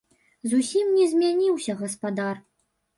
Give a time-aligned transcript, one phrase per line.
[0.53, 2.45] Зусім не змяніўся гаспадар.